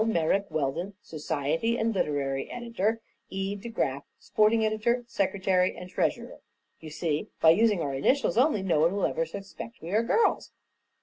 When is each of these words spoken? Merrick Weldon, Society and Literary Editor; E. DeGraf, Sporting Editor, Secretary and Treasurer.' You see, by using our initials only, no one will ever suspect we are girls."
Merrick 0.03 0.47
Weldon, 0.49 0.95
Society 0.99 1.77
and 1.77 1.93
Literary 1.93 2.49
Editor; 2.49 3.01
E. 3.29 3.55
DeGraf, 3.55 4.01
Sporting 4.17 4.65
Editor, 4.65 5.03
Secretary 5.05 5.77
and 5.77 5.91
Treasurer.' 5.91 6.41
You 6.79 6.89
see, 6.89 7.29
by 7.39 7.51
using 7.51 7.81
our 7.83 7.93
initials 7.93 8.35
only, 8.35 8.63
no 8.63 8.79
one 8.79 8.95
will 8.95 9.05
ever 9.05 9.27
suspect 9.27 9.79
we 9.79 9.91
are 9.91 10.01
girls." 10.01 10.49